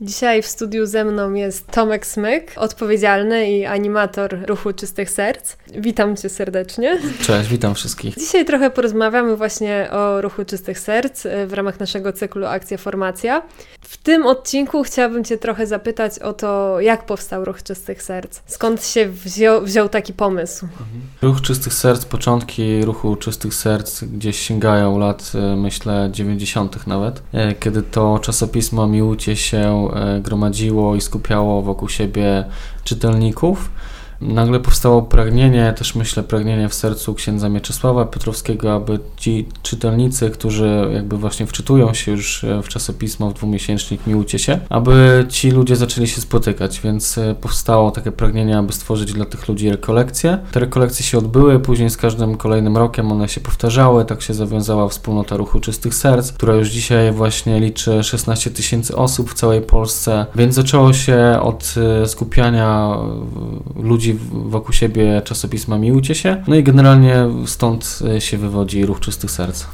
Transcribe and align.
Dzisiaj 0.00 0.42
w 0.42 0.46
studiu 0.46 0.86
ze 0.86 1.04
mną 1.04 1.32
jest 1.32 1.66
Tomek 1.66 2.06
Smyk, 2.06 2.52
odpowiedzialny 2.56 3.50
i 3.50 3.66
animator 3.66 4.38
Ruchu 4.46 4.72
Czystych 4.72 5.10
Serc. 5.10 5.56
Witam 5.74 6.16
Cię 6.16 6.28
serdecznie. 6.28 7.00
Cześć, 7.22 7.50
witam 7.50 7.74
wszystkich. 7.74 8.14
Dzisiaj 8.18 8.44
trochę 8.44 8.70
porozmawiamy 8.70 9.36
właśnie 9.36 9.88
o 9.90 10.20
Ruchu 10.20 10.44
Czystych 10.44 10.78
Serc 10.78 11.26
e, 11.26 11.46
w 11.46 11.52
ramach 11.52 11.80
naszego 11.80 12.12
cyklu 12.12 12.46
Akcja 12.46 12.78
Formacja. 12.78 13.42
W 13.80 13.96
tym 13.96 14.26
odcinku 14.26 14.82
chciałabym 14.82 15.24
Cię 15.24 15.38
trochę 15.38 15.66
zapytać 15.66 16.18
o 16.18 16.32
to, 16.32 16.80
jak 16.80 17.06
powstał 17.06 17.44
Ruch 17.44 17.62
Czystych 17.62 18.02
Serc. 18.02 18.40
Skąd 18.46 18.84
się 18.84 19.08
wziął, 19.08 19.62
wziął 19.62 19.88
taki 19.88 20.12
pomysł? 20.12 20.64
Mhm. 20.66 20.88
Ruch 21.22 21.42
Czystych 21.42 21.74
Serc, 21.74 22.04
początki 22.04 22.84
Ruchu 22.84 23.16
Czystych 23.16 23.54
Serc 23.54 24.04
gdzieś 24.04 24.38
sięgają 24.38 24.98
lat, 24.98 25.32
e, 25.34 25.56
myślę, 25.56 26.08
90. 26.12 26.86
nawet, 26.86 27.22
e, 27.32 27.54
kiedy 27.54 27.82
to 27.82 28.18
czasopismo 28.18 28.86
Miłucie 28.86 29.36
się 29.36 29.87
gromadziło 30.20 30.94
i 30.94 31.00
skupiało 31.00 31.62
wokół 31.62 31.88
siebie 31.88 32.44
czytelników 32.84 33.70
nagle 34.20 34.60
powstało 34.60 35.02
pragnienie, 35.02 35.74
też 35.76 35.94
myślę, 35.94 36.22
pragnienie 36.22 36.68
w 36.68 36.74
sercu 36.74 37.14
księdza 37.14 37.48
Mieczysława 37.48 38.04
Piotrowskiego, 38.04 38.74
aby 38.74 38.98
ci 39.16 39.46
czytelnicy, 39.62 40.30
którzy 40.30 40.90
jakby 40.92 41.16
właśnie 41.16 41.46
wczytują 41.46 41.94
się 41.94 42.12
już 42.12 42.44
e, 42.44 42.62
w 42.62 42.68
czasopismo, 42.68 43.30
w 43.30 43.34
dwumiesięcznik 43.34 44.06
Miłujcie 44.06 44.38
się, 44.38 44.58
aby 44.68 45.26
ci 45.28 45.50
ludzie 45.50 45.76
zaczęli 45.76 46.08
się 46.08 46.20
spotykać, 46.20 46.80
więc 46.80 47.18
e, 47.18 47.34
powstało 47.34 47.90
takie 47.90 48.12
pragnienie, 48.12 48.58
aby 48.58 48.72
stworzyć 48.72 49.12
dla 49.12 49.24
tych 49.24 49.48
ludzi 49.48 49.70
rekolekcje. 49.70 50.38
Te 50.52 50.60
rekolekcje 50.60 51.04
się 51.04 51.18
odbyły, 51.18 51.60
później 51.60 51.90
z 51.90 51.96
każdym 51.96 52.36
kolejnym 52.36 52.76
rokiem 52.76 53.12
one 53.12 53.28
się 53.28 53.40
powtarzały, 53.40 54.04
tak 54.04 54.22
się 54.22 54.34
zawiązała 54.34 54.88
wspólnota 54.88 55.36
Ruchu 55.36 55.60
Czystych 55.60 55.94
Serc, 55.94 56.32
która 56.32 56.54
już 56.54 56.68
dzisiaj 56.68 57.12
właśnie 57.12 57.60
liczy 57.60 58.02
16 58.02 58.50
tysięcy 58.50 58.96
osób 58.96 59.30
w 59.30 59.34
całej 59.34 59.60
Polsce, 59.60 60.26
więc 60.34 60.54
zaczęło 60.54 60.92
się 60.92 61.38
od 61.42 61.74
e, 62.02 62.08
skupiania 62.08 62.96
ludzi 63.76 64.07
ludzi 64.12 64.24
wokół 64.32 64.72
siebie 64.72 65.22
czasopisma 65.24 65.78
Miłujcie 65.78 66.14
się. 66.14 66.42
No 66.48 66.54
i 66.54 66.62
generalnie 66.62 67.26
stąd 67.46 67.98
e, 68.16 68.20
się 68.20 68.38
wywodzi 68.38 68.86
Ruch 68.86 69.00
Czystych 69.00 69.30
Serc. 69.30 69.66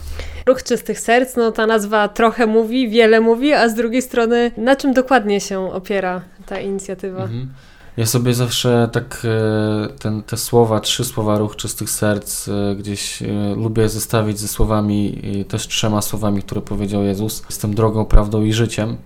Ruch 0.46 0.62
Czystych 0.62 1.00
Serc, 1.00 1.36
no 1.36 1.52
ta 1.52 1.66
nazwa 1.66 2.08
trochę 2.08 2.46
mówi, 2.46 2.88
wiele 2.88 3.20
mówi, 3.20 3.52
a 3.52 3.68
z 3.68 3.74
drugiej 3.74 4.02
strony 4.02 4.50
na 4.56 4.77
czym 4.77 4.92
dokładnie 4.94 5.40
się 5.40 5.72
opiera 5.72 6.20
ta 6.46 6.60
inicjatywa? 6.60 7.22
Mhm. 7.22 7.48
Ja 7.96 8.06
sobie 8.06 8.34
zawsze 8.34 8.88
tak 8.92 9.22
e, 9.24 9.88
ten, 9.98 10.22
te 10.22 10.36
słowa, 10.36 10.80
trzy 10.80 11.05
słowa 11.05 11.38
ruch 11.38 11.56
czystych 11.56 11.90
serc 11.90 12.48
e, 12.48 12.77
gdzieś 12.77 13.22
lubię 13.56 13.88
zestawić 13.88 14.38
ze 14.38 14.48
słowami, 14.48 15.22
też 15.48 15.68
trzema 15.68 16.02
słowami, 16.02 16.42
które 16.42 16.60
powiedział 16.60 17.02
Jezus. 17.02 17.42
Jestem 17.50 17.74
drogą, 17.74 18.05
prawdą 18.05 18.42
i 18.42 18.52
życiem 18.52 18.96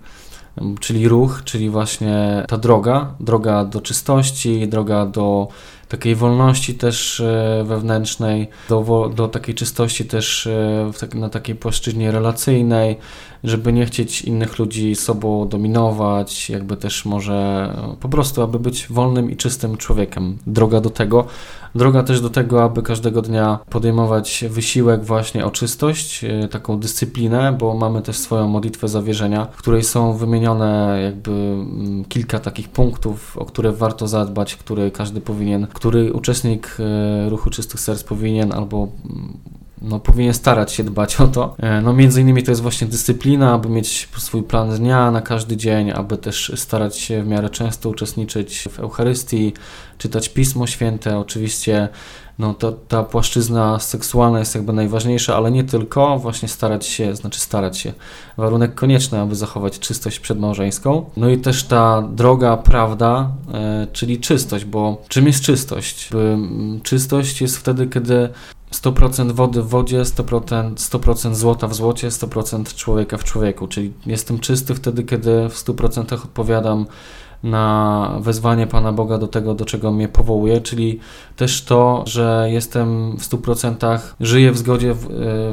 czyli 0.81 1.09
ruch, 1.09 1.43
czyli 1.45 1.71
właśnie 1.71 2.45
ta 2.49 2.59
droga, 2.59 3.15
droga 3.21 3.65
do 3.65 3.81
czystości, 3.81 4.69
droga 4.69 5.07
do 5.07 5.49
takiej 5.89 6.15
wolności 6.15 6.75
też 6.75 7.21
e, 7.21 7.65
wewnętrznej, 7.67 8.49
do, 8.69 9.11
do 9.15 9.29
takiej 9.29 9.55
czystości 9.55 10.05
też 10.05 10.47
e, 10.47 10.91
tak, 11.01 11.15
na 11.15 11.29
takiej 11.29 11.55
płaszczyźnie 11.55 12.11
relacyjnej, 12.11 12.97
żeby 13.45 13.73
nie 13.73 13.87
chcieć 13.87 14.23
innych 14.23 14.59
ludzi 14.59 14.95
sobą 14.95 15.49
dominować, 15.49 16.51
jakby 16.51 16.77
też 16.77 17.05
może 17.05 17.71
po 18.01 18.09
prostu, 18.09 18.43
aby 18.43 18.59
być 18.59 18.87
wolnym 18.91 19.31
i 19.31 19.37
czystym 19.37 19.77
człowiekiem. 19.77 20.39
Droga 20.47 20.81
do 20.81 20.91
tego. 20.91 21.27
Droga 21.75 22.03
też 22.03 22.21
do 22.21 22.31
tego, 22.31 22.65
aby 22.65 22.83
każdego 22.83 23.23
dnia 23.23 23.59
podejmować 23.71 24.45
wysiłek 24.51 25.05
właśnie 25.05 25.45
o 25.45 25.51
czystość, 25.51 26.25
e, 26.25 26.49
taką 26.49 26.81
dyscyplinę, 26.81 27.53
bo 27.53 27.75
mamy 27.75 28.03
też 28.03 28.17
swoją 28.17 28.49
modlitwę 28.49 28.89
zawierzenia, 28.89 29.47
w 29.53 29.57
której 29.57 29.83
są 29.83 30.13
wymienione 30.13 31.01
jakby 31.05 31.31
mm, 31.31 32.05
kilka 32.05 32.39
takich 32.39 32.69
punktów, 32.69 33.37
o 33.39 33.45
które 33.45 33.73
warto 33.73 34.09
zadbać, 34.09 34.57
które 34.57 34.91
każdy 34.91 35.21
powinien, 35.21 35.67
który 35.79 36.13
uczestnik 36.13 36.77
e, 36.81 37.29
ruchu 37.29 37.51
czystych 37.51 37.81
serc 37.81 38.03
powinien 38.03 38.53
albo 38.53 38.89
mm, 39.05 39.39
no, 39.83 40.01
powinien 40.01 40.35
starać 40.35 40.73
się 40.73 40.85
dbać 40.85 41.21
o 41.21 41.27
to. 41.27 41.57
E, 41.59 41.81
no, 41.81 41.93
między 41.93 42.21
innymi 42.21 42.43
to 42.43 42.51
jest 42.51 42.63
właśnie 42.63 42.87
dyscyplina, 42.87 43.55
aby 43.55 43.69
mieć 43.69 44.09
swój 44.19 44.43
plan 44.43 44.77
dnia 44.77 45.11
na 45.11 45.21
każdy 45.21 45.57
dzień, 45.57 45.91
aby 45.91 46.17
też 46.17 46.53
starać 46.57 46.99
się 46.99 47.23
w 47.23 47.27
miarę 47.27 47.51
często 47.51 47.89
uczestniczyć 47.89 48.69
w 48.71 48.81
Eucharystii, 48.81 49.53
czytać 49.99 50.29
Pismo 50.29 50.67
Święte. 50.67 51.19
Oczywiście 51.19 51.89
no, 52.39 52.55
to, 52.55 52.73
ta 52.73 53.03
płaszczyzna 53.03 53.79
seksualna 53.79 54.39
jest 54.39 54.55
jakby 54.55 54.73
najważniejsza, 54.73 55.37
ale 55.37 55.51
nie 55.51 55.65
tylko, 55.65 56.19
właśnie 56.19 56.49
starać 56.49 56.87
się, 56.87 57.17
znaczy 57.17 57.41
starać 57.41 57.79
się, 57.79 57.93
warunek 58.37 58.75
konieczny, 58.75 59.21
aby 59.21 59.35
zachować 59.35 59.79
czystość 59.79 60.21
przedmałżeńską. 60.21 61.11
No 61.17 61.29
i 61.29 61.39
też 61.39 61.65
ta 61.65 62.03
droga 62.03 62.57
prawda, 62.57 63.31
e, 63.55 63.87
czyli 63.93 64.21
czystość, 64.21 64.65
bo 64.65 65.03
czym 65.09 65.27
jest 65.27 65.43
czystość? 65.43 66.11
Czystość 66.83 67.41
jest 67.41 67.59
wtedy, 67.59 67.87
kiedy 67.87 68.29
100% 68.71 69.33
wody 69.33 69.63
w 69.63 69.69
wodzie, 69.69 70.05
100%, 70.05 70.75
100% 70.75 71.35
złota 71.35 71.69
w 71.69 71.75
złocie, 71.75 72.09
100% 72.09 72.75
człowieka 72.75 73.17
w 73.17 73.25
człowieku. 73.25 73.69
Czyli 73.69 73.93
jestem 74.07 74.39
czysty 74.39 74.75
wtedy, 74.75 75.05
kiedy 75.05 75.49
w 75.49 75.55
100% 75.55 76.15
odpowiadam 76.15 76.87
na 77.43 78.13
wezwanie 78.21 78.67
Pana 78.67 78.93
Boga 78.93 79.19
do 79.19 79.29
tego, 79.29 79.55
do 79.55 79.65
czego 79.65 79.93
mnie 79.93 80.09
powołuje, 80.09 80.61
czyli 80.61 81.01
też 81.37 81.65
to, 81.65 82.05
że 82.07 82.49
jestem 82.51 83.17
w 83.17 83.23
100% 83.23 83.99
żyję 84.21 84.53
w 84.53 84.59
zgodzie 84.59 84.95
w, 84.95 85.09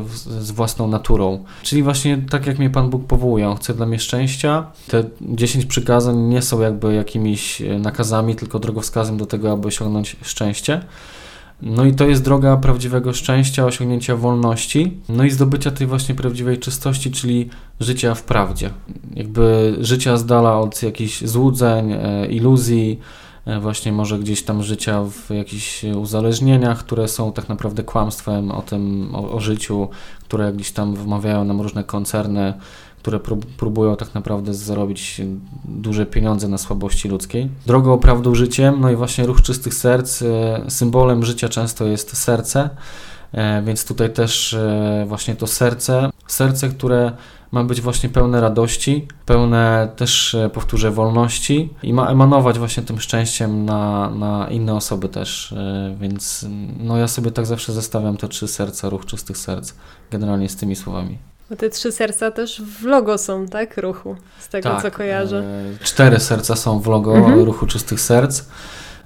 w, 0.06 0.18
z 0.18 0.52
własną 0.52 0.88
naturą. 0.88 1.44
Czyli 1.64 1.84
właśnie 1.84 2.22
tak, 2.30 2.48
jak 2.48 2.60
mnie 2.60 2.70
Pan 2.70 2.90
Bóg 2.90 3.08
powołuje. 3.08 3.50
On 3.50 3.58
chce 3.58 3.74
dla 3.74 3.86
mnie 3.86 4.00
szczęścia. 4.00 4.66
Te 4.88 5.04
10 5.22 5.66
przykazań 5.66 6.18
nie 6.18 6.42
są 6.42 6.62
jakby 6.62 6.94
jakimiś 6.94 7.62
nakazami, 7.80 8.36
tylko 8.36 8.60
drogowskazem 8.60 9.18
do 9.18 9.26
tego, 9.26 9.52
aby 9.52 9.68
osiągnąć 9.68 10.16
szczęście. 10.22 10.82
No 11.62 11.86
i 11.86 11.94
to 11.94 12.06
jest 12.06 12.24
droga 12.24 12.58
prawdziwego 12.58 13.14
szczęścia, 13.14 13.66
osiągnięcia 13.66 14.16
wolności, 14.16 14.98
no 15.10 15.24
i 15.24 15.30
zdobycia 15.30 15.72
tej 15.72 15.88
właśnie 15.88 16.16
prawdziwej 16.16 16.60
czystości, 16.60 17.12
czyli 17.12 17.50
życia 17.80 18.16
w 18.16 18.24
prawdzie. 18.24 18.70
Jakby 19.14 19.76
życia 19.80 20.18
z 20.18 20.26
dala 20.26 20.60
od 20.60 20.84
jakichś 20.84 21.24
złudzeń, 21.24 21.92
e, 21.92 22.26
iluzji, 22.26 23.00
e, 23.46 23.60
właśnie 23.60 23.92
może 23.92 24.20
gdzieś 24.20 24.44
tam 24.44 24.64
życia 24.64 25.04
w 25.04 25.30
jakichś 25.30 25.84
uzależnieniach, 25.84 26.80
które 26.80 27.08
są 27.08 27.34
tak 27.34 27.50
naprawdę 27.50 27.84
kłamstwem 27.84 28.52
o 28.52 28.62
tym, 28.62 29.10
o, 29.16 29.32
o 29.32 29.40
życiu, 29.40 29.90
które 30.24 30.54
gdzieś 30.54 30.72
tam 30.72 30.96
wmawiają 30.96 31.44
nam 31.44 31.62
różne 31.62 31.84
koncerny, 31.84 32.54
które 33.06 33.20
próbują 33.58 33.96
tak 33.96 34.16
naprawdę 34.16 34.54
zarobić 34.54 35.22
duże 35.66 36.06
pieniądze 36.06 36.48
na 36.48 36.58
słabości 36.58 37.10
ludzkiej. 37.10 37.50
Drogą, 37.66 38.00
prawdą, 38.00 38.36
życiem, 38.36 38.76
no 38.80 38.92
i 38.92 38.96
właśnie 38.96 39.26
ruch 39.26 39.42
czystych 39.42 39.74
serc, 39.74 40.22
e, 40.22 40.66
symbolem 40.68 41.26
życia 41.26 41.50
często 41.50 41.86
jest 41.86 42.18
serce, 42.18 42.70
e, 43.32 43.62
więc 43.62 43.86
tutaj 43.86 44.14
też 44.14 44.54
e, 44.54 45.06
właśnie 45.08 45.36
to 45.36 45.48
serce, 45.48 46.10
serce, 46.28 46.70
które 46.70 47.12
ma 47.52 47.64
być 47.64 47.82
właśnie 47.82 48.10
pełne 48.10 48.42
radości, 48.42 49.08
pełne 49.26 49.90
też, 49.96 50.36
powtórzę, 50.54 50.92
wolności 50.92 51.70
i 51.84 51.94
ma 51.94 52.08
emanować 52.08 52.60
właśnie 52.60 52.84
tym 52.84 53.00
szczęściem 53.00 53.66
na, 53.66 54.10
na 54.10 54.48
inne 54.50 54.74
osoby 54.74 55.10
też, 55.10 55.56
więc 56.00 56.46
no 56.80 56.98
ja 56.98 57.08
sobie 57.08 57.32
tak 57.32 57.46
zawsze 57.46 57.74
zestawiam 57.74 58.18
te 58.18 58.28
trzy 58.28 58.48
serca, 58.48 58.90
ruch 58.90 59.06
czystych 59.06 59.38
serc, 59.38 59.74
generalnie 60.12 60.50
z 60.50 60.56
tymi 60.56 60.76
słowami. 60.76 61.35
Bo 61.50 61.56
te 61.56 61.70
trzy 61.70 61.92
serca 61.92 62.32
też 62.32 62.62
w 62.62 62.84
logo 62.84 63.18
są, 63.18 63.48
tak? 63.48 63.78
Ruchu, 63.78 64.16
z 64.40 64.48
tego 64.48 64.70
tak, 64.70 64.82
co 64.82 64.92
kojarzę. 64.92 65.44
E, 65.82 65.86
cztery 65.86 66.20
serca 66.20 66.56
są 66.56 66.80
w 66.80 66.88
logo 66.88 67.18
mhm. 67.18 67.44
Ruchu 67.44 67.68
Czystych 67.68 68.02
Serc. 68.02 68.44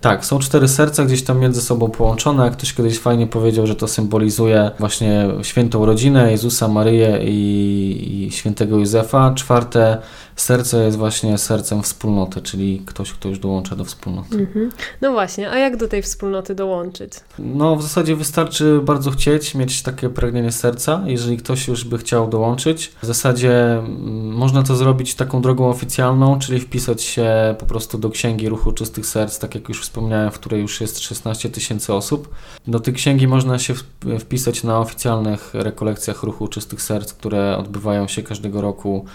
Tak, 0.01 0.25
są 0.25 0.39
cztery 0.39 0.67
serca 0.67 1.05
gdzieś 1.05 1.23
tam 1.23 1.39
między 1.39 1.61
sobą 1.61 1.89
połączone. 1.89 2.43
Jak 2.43 2.53
ktoś 2.53 2.73
kiedyś 2.73 2.99
fajnie 2.99 3.27
powiedział, 3.27 3.67
że 3.67 3.75
to 3.75 3.87
symbolizuje 3.87 4.71
właśnie 4.79 5.27
świętą 5.41 5.85
rodzinę 5.85 6.31
Jezusa, 6.31 6.67
Maryję 6.67 7.19
i, 7.23 8.25
i 8.27 8.31
świętego 8.31 8.77
Józefa. 8.77 9.33
Czwarte 9.35 9.97
serce 10.35 10.85
jest 10.85 10.97
właśnie 10.97 11.37
sercem 11.37 11.83
wspólnoty, 11.83 12.41
czyli 12.41 12.81
ktoś, 12.85 13.13
kto 13.13 13.29
już 13.29 13.39
dołącza 13.39 13.75
do 13.75 13.85
wspólnoty. 13.85 14.37
Mhm. 14.37 14.71
No 15.01 15.11
właśnie, 15.11 15.51
a 15.51 15.57
jak 15.57 15.77
do 15.77 15.87
tej 15.87 16.01
wspólnoty 16.01 16.55
dołączyć? 16.55 17.13
No 17.39 17.75
w 17.75 17.81
zasadzie 17.83 18.15
wystarczy 18.15 18.79
bardzo 18.83 19.11
chcieć, 19.11 19.55
mieć 19.55 19.81
takie 19.81 20.09
pragnienie 20.09 20.51
serca, 20.51 21.03
jeżeli 21.05 21.37
ktoś 21.37 21.67
już 21.67 21.83
by 21.83 21.97
chciał 21.97 22.29
dołączyć. 22.29 22.91
W 23.01 23.05
zasadzie 23.05 23.71
mm, 23.71 24.33
można 24.33 24.63
to 24.63 24.75
zrobić 24.75 25.15
taką 25.15 25.41
drogą 25.41 25.69
oficjalną, 25.69 26.39
czyli 26.39 26.59
wpisać 26.59 27.01
się 27.01 27.55
po 27.59 27.65
prostu 27.65 27.97
do 27.97 28.09
Księgi 28.09 28.49
Ruchu 28.49 28.71
Czystych 28.71 29.05
Serc, 29.05 29.39
tak 29.39 29.55
jak 29.55 29.69
już 29.69 29.81
wspomniałem, 29.89 30.31
w 30.31 30.39
której 30.39 30.61
już 30.61 30.81
jest 30.81 30.99
16 30.99 31.49
tysięcy 31.49 31.93
osób. 31.93 32.29
Do 32.67 32.79
tej 32.79 32.93
księgi 32.93 33.27
można 33.27 33.59
się 33.59 33.73
wpisać 34.19 34.63
na 34.63 34.79
oficjalnych 34.79 35.53
rekolekcjach 35.53 36.23
Ruchu 36.23 36.47
Czystych 36.47 36.81
Serc, 36.81 37.13
które 37.13 37.57
odbywają 37.57 38.07
się 38.07 38.23
każdego 38.23 38.61
roku 38.61 39.05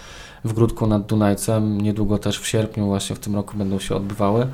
w 0.44 0.53
Grudku 0.53 0.87
nad 0.87 1.06
Dunajcem. 1.06 1.81
Niedługo 1.81 2.19
też 2.19 2.38
w 2.38 2.47
sierpniu 2.47 2.87
właśnie 2.87 3.17
w 3.17 3.19
tym 3.19 3.35
roku 3.35 3.56
będą 3.56 3.79
się 3.79 3.94
odbywały. 3.97 4.47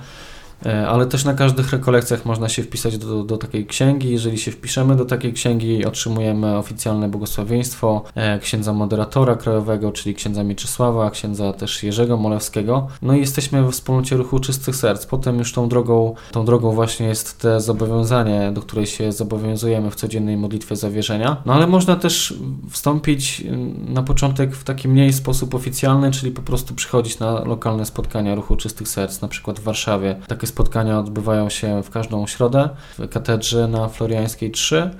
E, 0.66 0.88
ale 0.88 1.06
też 1.06 1.24
na 1.24 1.34
każdych 1.34 1.70
rekolekcjach 1.70 2.24
można 2.24 2.48
się 2.48 2.62
wpisać 2.62 2.98
do, 2.98 3.24
do 3.24 3.36
takiej 3.36 3.66
księgi. 3.66 4.10
Jeżeli 4.10 4.38
się 4.38 4.50
wpiszemy 4.50 4.96
do 4.96 5.04
takiej 5.04 5.32
księgi, 5.32 5.84
otrzymujemy 5.84 6.56
oficjalne 6.56 7.08
błogosławieństwo 7.08 8.02
e, 8.14 8.38
księdza 8.38 8.72
moderatora 8.72 9.36
krajowego, 9.36 9.92
czyli 9.92 10.14
księdza 10.14 10.44
Mieczysława, 10.44 11.10
księdza 11.10 11.52
też 11.52 11.82
Jerzego 11.82 12.16
Molewskiego. 12.16 12.88
No 13.02 13.14
i 13.14 13.20
jesteśmy 13.20 13.62
we 13.62 13.72
wspólnocie 13.72 14.16
ruchu 14.16 14.38
Czystych 14.38 14.76
Serc. 14.76 15.06
Potem 15.06 15.38
już 15.38 15.52
tą 15.52 15.68
drogą, 15.68 16.14
tą 16.32 16.44
drogą 16.44 16.72
właśnie 16.72 17.06
jest 17.06 17.40
te 17.40 17.60
zobowiązanie, 17.60 18.50
do 18.54 18.60
której 18.62 18.86
się 18.86 19.12
zobowiązujemy 19.12 19.90
w 19.90 19.94
codziennej 19.94 20.36
modlitwie 20.36 20.76
zawierzenia. 20.76 21.36
No 21.46 21.54
ale 21.54 21.66
można 21.66 21.96
też 21.96 22.34
wstąpić 22.70 23.44
na 23.88 24.02
początek 24.02 24.56
w 24.56 24.64
taki 24.64 24.88
mniej 24.88 25.12
sposób 25.12 25.54
oficjalny, 25.54 26.10
czyli 26.10 26.32
po 26.32 26.42
prostu 26.42 26.74
przychodzić 26.74 27.18
na 27.18 27.44
lokalne 27.44 27.86
spotkania 27.86 28.34
ruchu 28.34 28.56
Czystych 28.56 28.88
Serc, 28.88 29.20
na 29.20 29.28
przykład 29.28 29.60
w 29.60 29.62
Warszawie. 29.62 30.16
Takie 30.26 30.46
spotkania 30.50 30.98
odbywają 30.98 31.50
się 31.50 31.82
w 31.82 31.90
każdą 31.90 32.26
środę 32.26 32.68
w 32.98 33.08
katedrze 33.08 33.68
na 33.68 33.88
Floriańskiej 33.88 34.50
3. 34.50 34.90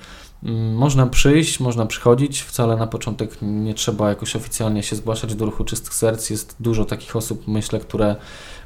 Mm, 0.42 0.74
można 0.74 1.06
przyjść, 1.06 1.60
można 1.60 1.86
przychodzić, 1.86 2.42
wcale 2.42 2.76
na 2.76 2.86
początek 2.86 3.36
nie 3.42 3.74
trzeba 3.74 4.08
jakoś 4.08 4.36
oficjalnie 4.36 4.82
się 4.82 4.96
zgłaszać 4.96 5.34
do 5.34 5.44
ruchu 5.44 5.64
Czystych 5.64 5.94
Serc. 5.94 6.30
Jest 6.30 6.56
dużo 6.60 6.84
takich 6.84 7.16
osób, 7.16 7.48
myślę, 7.48 7.80
które 7.80 8.16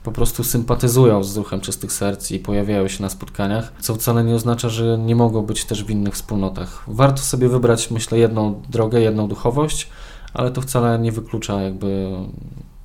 po 0.02 0.12
prostu 0.12 0.44
sympatyzują 0.44 1.24
z 1.24 1.36
ruchem 1.36 1.60
Czystych 1.60 1.92
Serc 1.92 2.30
i 2.30 2.38
pojawiają 2.38 2.88
się 2.88 3.02
na 3.02 3.08
spotkaniach, 3.08 3.72
co 3.80 3.94
wcale 3.94 4.24
nie 4.24 4.34
oznacza, 4.34 4.68
że 4.68 4.98
nie 4.98 5.16
mogą 5.16 5.42
być 5.42 5.64
też 5.64 5.84
w 5.84 5.90
innych 5.90 6.14
wspólnotach. 6.14 6.84
Warto 6.86 7.22
sobie 7.22 7.48
wybrać, 7.48 7.90
myślę, 7.90 8.18
jedną 8.18 8.62
drogę, 8.68 9.00
jedną 9.00 9.28
duchowość, 9.28 9.88
ale 10.34 10.50
to 10.50 10.60
wcale 10.60 10.98
nie 10.98 11.12
wyklucza 11.12 11.62
jakby 11.62 12.10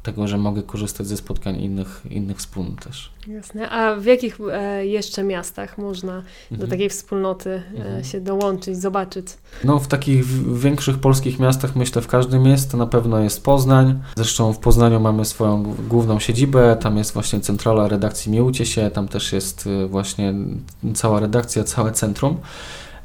tego, 0.04 0.28
że 0.28 0.38
mogę 0.38 0.64
korzystać 0.64 1.08
ze 1.08 1.18
spotkań 1.18 1.62
innych, 1.62 2.02
innych 2.10 2.38
wspólnot 2.38 2.84
też. 2.84 3.12
Jasne. 3.28 3.70
A 3.70 3.96
w 3.96 4.06
jakich 4.06 4.38
e, 4.52 4.86
jeszcze 4.86 5.24
miastach 5.24 5.78
można 5.78 6.16
mhm. 6.16 6.62
do 6.62 6.68
takiej 6.68 6.90
wspólnoty 6.90 7.50
e, 7.50 7.78
mhm. 7.78 8.04
się 8.04 8.22
dołączyć, 8.22 8.78
zobaczyć? 8.78 9.28
No 9.64 9.80
w 9.80 9.88
takich 9.88 10.26
większych 10.60 10.98
polskich 10.98 11.40
miastach 11.40 11.76
myślę 11.76 12.02
w 12.02 12.08
każdym 12.08 12.46
jest, 12.46 12.74
na 12.74 12.88
pewno 12.88 13.20
jest 13.20 13.44
Poznań. 13.44 14.00
Zresztą 14.16 14.54
w 14.54 14.60
Poznaniu 14.60 15.00
mamy 15.00 15.26
swoją 15.26 15.64
główną 15.90 16.20
siedzibę, 16.20 16.78
tam 16.82 16.98
jest 16.98 17.14
właśnie 17.14 17.40
centrala 17.40 17.88
redakcji 17.88 18.32
Miłcie 18.32 18.66
się, 18.66 18.92
tam 18.92 19.08
też 19.08 19.34
jest 19.34 19.68
e, 19.68 19.88
właśnie 19.88 20.34
cała 20.94 21.20
redakcja, 21.20 21.64
całe 21.64 21.92
centrum. 21.92 22.38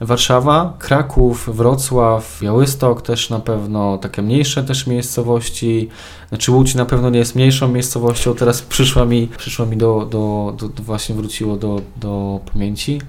Warszawa, 0.04 0.76
Kraków, 0.78 1.56
Wrocław, 1.56 2.38
Białystok 2.42 3.02
też 3.02 3.30
na 3.30 3.40
pewno, 3.40 3.98
takie 3.98 4.22
mniejsze 4.22 4.64
też 4.64 4.86
miejscowości. 4.86 5.88
Znaczy 6.28 6.52
Łódź 6.52 6.74
na 6.74 6.84
pewno 6.84 7.10
nie 7.10 7.18
jest 7.18 7.34
mniejszą 7.34 7.68
miejscowością, 7.68 8.34
teraz 8.34 8.62
przyszła 8.62 9.04
mi, 9.04 9.28
przyszła 9.36 9.66
mi 9.66 9.76
do, 9.76 10.08
do, 10.10 10.54
do, 10.58 10.68
do 10.68 10.82
właśnie 10.82 11.14
wróciło 11.14 11.56
do, 11.56 11.80
do 11.96 12.40
pamięci. 12.52 13.00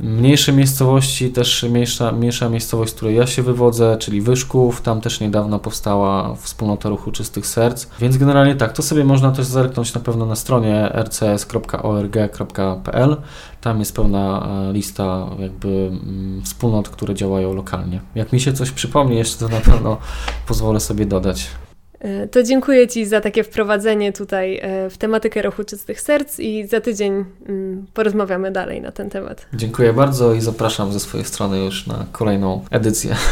Mniejsze 0.00 0.52
miejscowości, 0.52 1.30
też 1.30 1.62
mniejsza, 1.62 2.12
mniejsza 2.12 2.48
miejscowość, 2.48 2.92
z 2.92 2.94
której 2.94 3.16
ja 3.16 3.26
się 3.26 3.42
wywodzę, 3.42 3.96
czyli 4.00 4.20
Wyszków, 4.20 4.82
tam 4.82 5.00
też 5.00 5.20
niedawno 5.20 5.58
powstała 5.58 6.34
wspólnota 6.34 6.88
ruchu 6.88 7.12
Czystych 7.12 7.46
Serc, 7.46 7.86
więc 8.00 8.16
generalnie 8.16 8.54
tak, 8.54 8.72
to 8.72 8.82
sobie 8.82 9.04
można 9.04 9.30
też 9.30 9.46
zerknąć 9.46 9.94
na 9.94 10.00
pewno 10.00 10.26
na 10.26 10.36
stronie 10.36 10.92
rcs.org.pl, 11.04 12.36
tam 13.60 13.78
jest 13.78 13.96
pełna 13.96 14.48
e, 14.68 14.72
lista 14.72 15.26
jakby 15.38 15.68
mm, 15.68 16.42
wspólnot, 16.44 16.88
które 16.88 17.14
działają 17.14 17.54
lokalnie. 17.54 18.00
Jak 18.14 18.32
mi 18.32 18.40
się 18.40 18.52
coś 18.52 18.70
przypomni 18.70 19.16
jeszcze, 19.16 19.38
to 19.38 19.48
na 19.48 19.60
pewno 19.60 19.96
pozwolę 20.48 20.80
sobie 20.80 21.06
dodać. 21.06 21.48
E, 22.06 22.28
to 22.28 22.42
dziękuję 22.42 22.88
Ci 22.88 23.06
za 23.06 23.20
takie 23.20 23.44
wprowadzenie 23.44 24.12
tutaj 24.12 24.58
e, 24.62 24.90
w 24.90 24.98
tematykę 24.98 25.42
ruchu 25.42 25.64
czystych 25.64 26.00
serc 26.00 26.40
i 26.40 26.66
za 26.66 26.80
tydzień 26.80 27.24
mm, 27.48 27.86
porozmawiamy 27.94 28.50
dalej 28.52 28.80
na 28.80 28.92
ten 28.92 29.10
temat. 29.10 29.46
Dziękuję 29.54 29.92
bardzo 29.92 30.34
i 30.34 30.40
zapraszam 30.40 30.92
ze 30.92 31.00
swojej 31.00 31.26
strony 31.26 31.58
już 31.58 31.86
na 31.86 32.06
kolejną 32.12 32.64
edycję. 32.70 33.16